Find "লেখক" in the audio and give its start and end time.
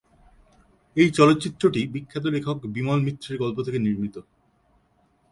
2.25-2.57